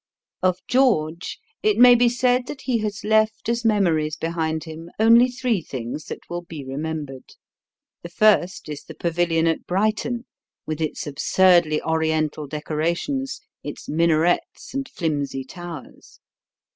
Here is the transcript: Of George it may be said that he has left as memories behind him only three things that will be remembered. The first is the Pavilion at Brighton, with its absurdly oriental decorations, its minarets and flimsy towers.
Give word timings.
Of 0.41 0.57
George 0.67 1.37
it 1.61 1.77
may 1.77 1.93
be 1.93 2.09
said 2.09 2.47
that 2.47 2.61
he 2.61 2.79
has 2.79 3.03
left 3.03 3.47
as 3.47 3.63
memories 3.63 4.15
behind 4.15 4.63
him 4.63 4.89
only 4.97 5.29
three 5.29 5.61
things 5.61 6.05
that 6.05 6.27
will 6.27 6.41
be 6.41 6.65
remembered. 6.65 7.35
The 8.01 8.09
first 8.09 8.67
is 8.67 8.83
the 8.83 8.95
Pavilion 8.95 9.45
at 9.45 9.67
Brighton, 9.67 10.25
with 10.65 10.81
its 10.81 11.05
absurdly 11.05 11.83
oriental 11.83 12.47
decorations, 12.47 13.41
its 13.63 13.87
minarets 13.87 14.73
and 14.73 14.89
flimsy 14.89 15.43
towers. 15.43 16.19